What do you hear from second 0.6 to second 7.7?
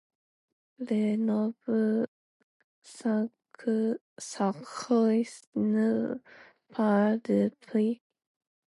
Leur noble sacrifice n’a pas de